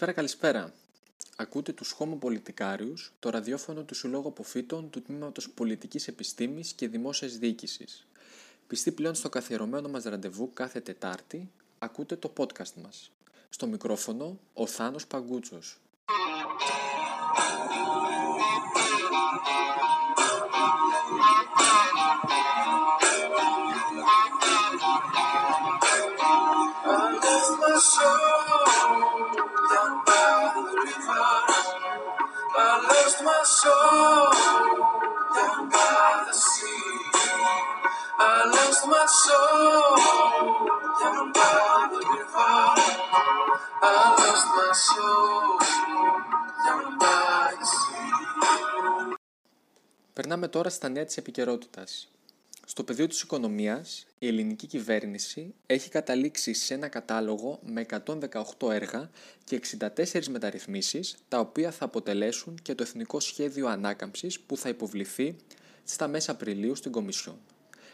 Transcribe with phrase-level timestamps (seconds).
[0.00, 0.74] Καλησπέρα, καλησπέρα.
[1.36, 7.38] Ακούτε τους Homo Πολιτικάριους, το ραδιόφωνο του Συλλόγου Αποφύτων του Τμήματος Πολιτικής Επιστήμης και Δημόσιας
[7.38, 8.06] Διοίκησης.
[8.66, 13.10] Πιστή πλέον στο καθιερωμένο μας ραντεβού κάθε Τετάρτη, ακούτε το podcast μας.
[13.48, 15.78] Στο μικρόφωνο, ο Θάνος Παγκούτσος.
[50.12, 52.08] Περνάμε τώρα στα νέα της επικαιρότητας.
[52.70, 57.86] Στο πεδίο της οικονομίας, η ελληνική κυβέρνηση έχει καταλήξει σε ένα κατάλογο με
[58.60, 59.10] 118 έργα
[59.44, 65.36] και 64 μεταρρυθμίσεις, τα οποία θα αποτελέσουν και το Εθνικό Σχέδιο Ανάκαμψης που θα υποβληθεί
[65.84, 67.38] στα μέσα Απριλίου στην Κομισιόν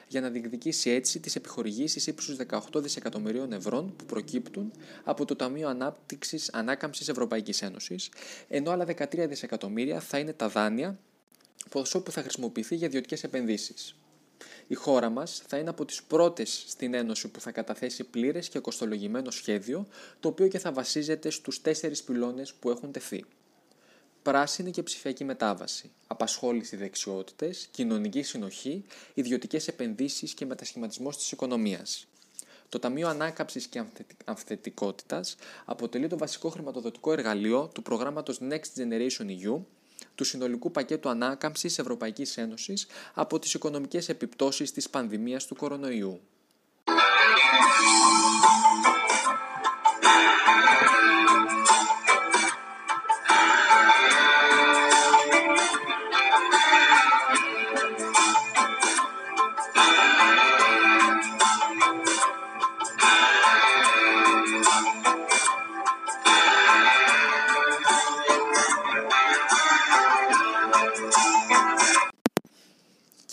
[0.08, 4.72] για να διεκδικήσει έτσι τις επιχορηγήσεις ύψους 18 δισεκατομμυρίων ευρώ που προκύπτουν
[5.04, 8.08] από το Ταμείο Ανάπτυξης Ανάκαμψης Ευρωπαϊκής Ένωσης,
[8.48, 10.98] ενώ άλλα 13 δισεκατομμύρια θα είναι τα δάνεια,
[11.70, 13.96] ποσό που θα χρησιμοποιηθεί για ιδιωτικές επενδύσεις.
[14.66, 18.58] Η χώρα μας θα είναι από τις πρώτες στην Ένωση που θα καταθέσει πλήρες και
[18.58, 19.86] κοστολογημένο σχέδιο,
[20.20, 23.24] το οποίο και θα βασίζεται στους τέσσερις πυλώνες που έχουν τεθεί
[24.30, 32.06] πράσινη και ψηφιακή μετάβαση, απασχόληση δεξιότητες, κοινωνική συνοχή, ιδιωτικές επενδύσεις και μετασχηματισμός της οικονομίας.
[32.68, 33.82] Το Ταμείο Ανάκαμψης και
[34.24, 35.20] Αμφθετικότητα
[35.64, 39.60] αποτελεί το βασικό χρηματοδοτικό εργαλείο του προγράμματος Next Generation EU,
[40.16, 46.20] του συνολικού πακέτου ανάκαμψης Ευρωπαϊκής Ένωσης από τις οικονομικές επιπτώσεις της πανδημίας του κορονοϊού.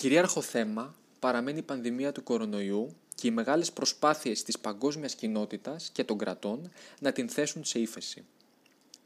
[0.04, 6.04] Κυρίαρχο θέμα παραμένει η πανδημία του κορονοϊού και οι μεγάλες προσπάθειες της παγκόσμιας κοινότητας και
[6.04, 8.26] των κρατών να την θέσουν σε ύφεση.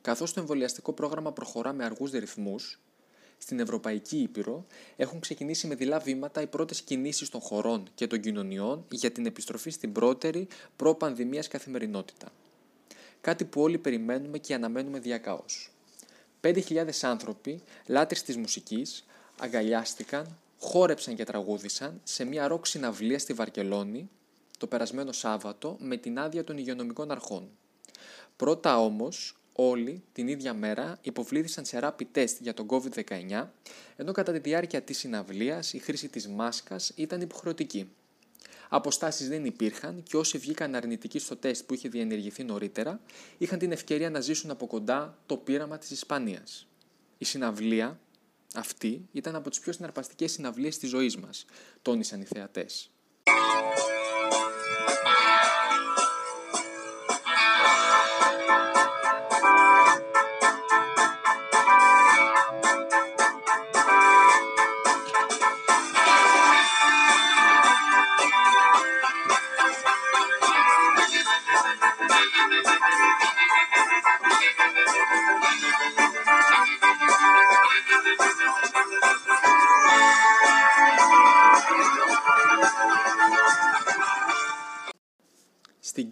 [0.02, 2.80] Καθώς το εμβολιαστικό πρόγραμμα προχωρά με αργούς ρυθμούς,
[3.38, 4.66] στην Ευρωπαϊκή Ήπειρο
[4.96, 9.26] έχουν ξεκινήσει με δειλά βήματα οι πρώτες κινήσεις των χωρών και των κοινωνιών για την
[9.26, 12.32] επιστροφή στην πρώτερη προ-πανδημίας καθημερινότητα.
[13.22, 15.72] Κάτι που όλοι περιμένουμε και αναμένουμε διακάως.
[16.42, 19.06] 5.000 άνθρωποι, λάτρεις της μουσικής,
[19.40, 24.10] αγκαλιάστηκαν, χόρεψαν και τραγούδισαν σε μια ροκ συναυλία στη Βαρκελόνη
[24.58, 27.50] το περασμένο Σάββατο με την άδεια των υγειονομικών αρχών.
[28.36, 33.48] Πρώτα όμως όλοι την ίδια μέρα υποβλήθησαν σε rapid test για τον COVID-19
[33.96, 37.90] ενώ κατά τη διάρκεια της συναυλίας η χρήση της μάσκας ήταν υποχρεωτική.
[38.70, 43.00] Αποστάσεις δεν υπήρχαν και όσοι βγήκαν αρνητικοί στο τεστ που είχε διενεργηθεί νωρίτερα
[43.38, 46.68] είχαν την ευκαιρία να ζήσουν από κοντά το πείραμα της Ισπανίας.
[47.18, 48.00] Η συναυλία
[48.56, 51.46] αυτή ήταν από τις πιο συναρπαστικές συναυλίες της ζωής μας,
[51.82, 52.92] τόνισαν οι θεατές.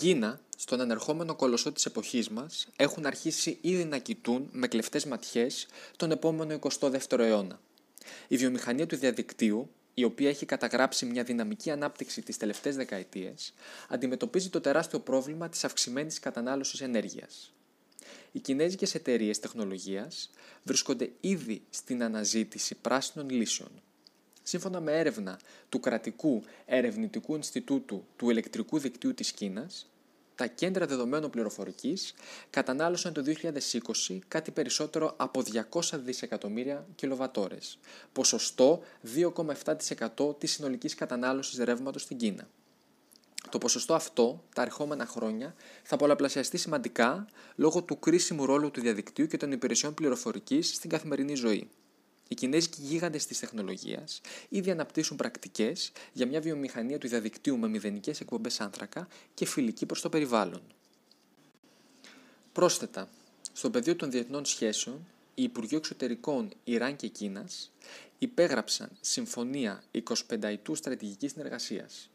[0.05, 5.67] Κίνα, στον ανερχόμενο κολοσσό της εποχής μας, έχουν αρχίσει ήδη να κοιτούν με κλεφτές ματιές
[5.95, 7.59] τον επόμενο 22ο αιώνα.
[8.27, 13.53] Η βιομηχανία του διαδικτύου, η οποία έχει καταγράψει μια δυναμική ανάπτυξη τις τελευταίες δεκαετίες,
[13.89, 17.53] αντιμετωπίζει το τεράστιο πρόβλημα της αυξημένης κατανάλωσης ενέργειας.
[18.31, 20.29] Οι κινέζικες εταιρείες τεχνολογίας
[20.63, 23.71] βρίσκονται ήδη στην αναζήτηση πράσινων λύσεων,
[24.47, 29.89] Σύμφωνα με έρευνα του Κρατικού Ερευνητικού Ινστιτούτου του Ηλεκτρικού Δικτύου της Κίνας,
[30.35, 32.13] τα κέντρα δεδομένων πληροφορικής
[32.49, 33.23] κατανάλωσαν το
[34.07, 35.41] 2020 κάτι περισσότερο από
[35.71, 37.79] 200 δισεκατομμύρια κιλοβατόρες,
[38.11, 38.81] ποσοστό
[40.17, 42.47] 2,7% της συνολικής κατανάλωσης ρεύματος στην Κίνα.
[43.49, 49.27] Το ποσοστό αυτό τα ερχόμενα χρόνια θα πολλαπλασιαστεί σημαντικά λόγω του κρίσιμου ρόλου του διαδικτύου
[49.27, 51.69] και των υπηρεσιών πληροφορικής στην καθημερινή ζωή.
[52.27, 58.19] Οι Κινέζικοι γίγαντες της τεχνολογίας ήδη αναπτύσσουν πρακτικές για μια βιομηχανία του διαδικτύου με μηδενικές
[58.19, 60.61] εκπομπές άνθρακα και φιλική προς το περιβάλλον.
[62.51, 63.09] Πρόσθετα,
[63.53, 67.71] στο πεδίο των διεθνών σχέσεων, οι Υπουργοί Εξωτερικών Ιράν και Κίνας
[68.17, 72.09] υπέγραψαν συμφωνία 25 ετού στρατηγικής συνεργασίας.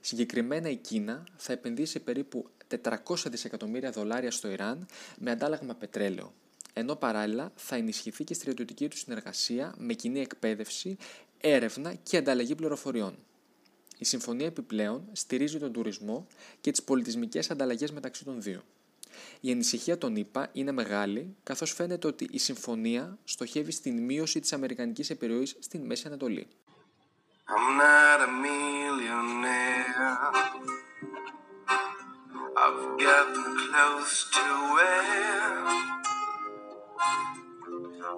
[0.00, 2.48] Συγκεκριμένα η Κίνα θα επενδύσει περίπου
[2.82, 4.86] 400 δισεκατομμύρια δολάρια στο Ιράν
[5.18, 6.32] με αντάλλαγμα πετρέλαιο,
[6.74, 10.96] ενώ παράλληλα θα ενισχυθεί και η στρατιωτική του συνεργασία με κοινή εκπαίδευση,
[11.40, 13.16] έρευνα και ανταλλαγή πληροφοριών.
[13.98, 16.26] Η συμφωνία επιπλέον στηρίζει τον τουρισμό
[16.60, 18.62] και τις πολιτισμικές ανταλλαγές μεταξύ των δύο.
[19.40, 24.52] Η ανησυχία των ΗΠΑ είναι μεγάλη, καθώς φαίνεται ότι η συμφωνία στοχεύει στην μείωση της
[24.52, 26.46] αμερικανικής επιρροής στην Μέση Ανατολή.
[27.46, 30.16] I'm not a millionaire.
[32.64, 33.26] I've got
[33.60, 34.44] clothes to
[34.74, 35.33] wear.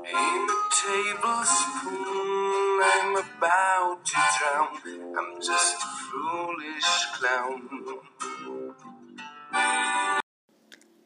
[0.05, 2.29] In a tablespoon,
[2.93, 4.71] I'm about to drown.
[5.19, 7.61] I'm just a foolish clown.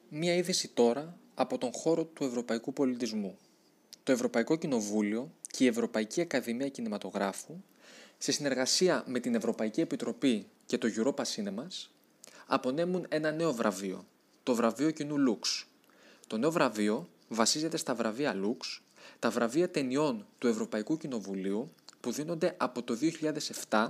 [0.08, 3.38] Μία είδηση τώρα από τον χώρο του ευρωπαϊκού πολιτισμού.
[4.02, 7.62] Το Ευρωπαϊκό Κοινοβούλιο και η Ευρωπαϊκή Ακαδημία Κινηματογράφου,
[8.18, 11.88] σε συνεργασία με την Ευρωπαϊκή Επιτροπή και το Europa Cinemas,
[12.46, 14.06] απονέμουν ένα νέο βραβείο,
[14.42, 15.64] το βραβείο κοινού Lux.
[16.26, 18.80] Το νέο βραβείο βασίζεται στα βραβεία Lux,
[19.18, 22.96] τα βραβεία ταινιών του Ευρωπαϊκού Κοινοβουλίου που δίνονται από το
[23.70, 23.88] 2007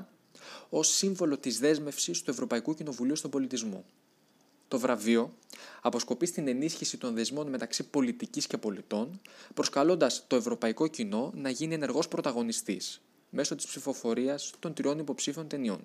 [0.69, 3.84] ως σύμβολο της δέσμευσης του Ευρωπαϊκού Κοινοβουλίου στον πολιτισμό.
[4.69, 5.34] Το βραβείο
[5.81, 9.20] αποσκοπεί στην ενίσχυση των δεσμών μεταξύ πολιτικής και πολιτών,
[9.54, 13.00] προσκαλώντας το ευρωπαϊκό κοινό να γίνει ενεργός πρωταγωνιστής
[13.31, 15.81] μέσω της ψηφοφορίας των τριών υποψήφιων ταινιών.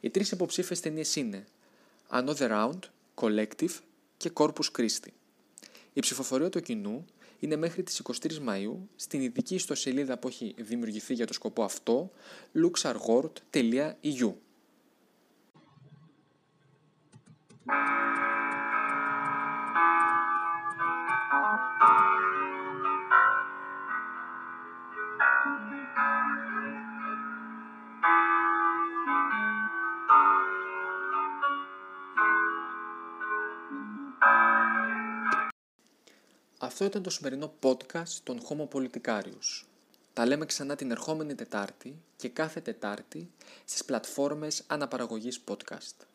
[0.00, 1.44] Οι τρεις υποψήφιες ταινίες είναι
[2.10, 2.78] Another Round,
[3.14, 3.70] Collective
[4.16, 5.10] και Corpus Christi.
[5.96, 7.04] Η ψηφοφορία του κοινού
[7.38, 12.10] είναι μέχρι τις 23 Μαΐου στην ειδική ιστοσελίδα που έχει δημιουργηθεί για το σκοπό αυτό
[12.54, 14.32] luxargort.eu.
[36.64, 39.64] Αυτό ήταν το σημερινό podcast των Homo Politicarius.
[40.12, 43.30] Τα λέμε ξανά την ερχόμενη Τετάρτη και κάθε Τετάρτη
[43.64, 46.06] στις πλατφόρμες αναπαραγωγής podcast.